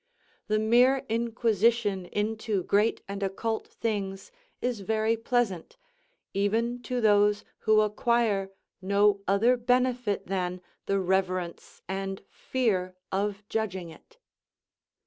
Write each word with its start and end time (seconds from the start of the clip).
The 0.47 0.57
mere 0.57 1.05
inquisition 1.09 2.07
into 2.07 2.63
great 2.63 3.03
and 3.07 3.21
occult 3.21 3.67
things 3.67 4.31
is 4.59 4.79
very 4.79 5.15
pleasant, 5.15 5.77
even 6.33 6.81
to 6.81 7.01
those 7.01 7.45
who 7.69 7.81
acquire 7.81 8.49
no 8.81 9.21
other 9.27 9.55
benefit 9.57 10.25
than 10.25 10.59
the 10.87 10.99
reverence 10.99 11.83
and 11.87 12.23
fear 12.31 12.95
of 13.11 13.47
judging 13.47 13.91
it." 13.91 14.17